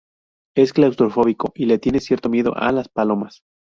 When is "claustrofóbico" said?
0.73-1.51